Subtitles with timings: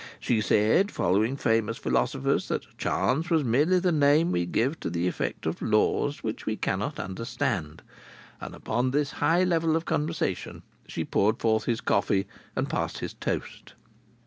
[0.19, 5.07] She said, following famous philosophers, that Chance was merely the name we give to the
[5.07, 7.83] effect of laws which we cannot understand.
[8.39, 12.25] And, upon this high level of conversation, she poured forth his coffee
[12.55, 13.75] and passed his toast.